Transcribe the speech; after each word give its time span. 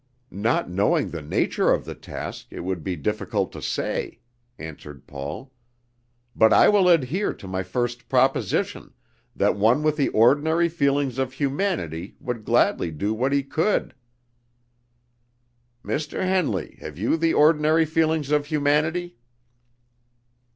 "Not 0.33 0.67
knowing 0.67 1.11
the 1.11 1.21
nature 1.21 1.71
of 1.71 1.85
the 1.85 1.93
task, 1.93 2.47
it 2.49 2.61
would 2.61 2.83
be 2.83 2.95
difficult 2.95 3.51
to 3.51 3.61
say," 3.61 4.17
answered 4.57 5.05
Paul, 5.05 5.53
"but 6.35 6.51
I 6.51 6.69
will 6.69 6.89
adhere 6.89 7.35
to 7.35 7.47
my 7.47 7.61
first 7.61 8.09
proposition, 8.09 8.95
that 9.35 9.55
one 9.55 9.83
with 9.83 9.97
the 9.97 10.07
ordinary 10.09 10.69
feelings 10.69 11.19
of 11.19 11.33
humanity 11.33 12.15
would 12.19 12.45
gladly 12.45 12.89
do 12.89 13.13
what 13.13 13.31
he 13.31 13.43
could." 13.43 13.93
"Mr. 15.85 16.23
Henley, 16.23 16.79
have 16.81 16.97
you 16.97 17.15
the 17.15 17.35
ordinary 17.35 17.85
feelings 17.85 18.31
of 18.31 18.47
humanity?" 18.47 19.17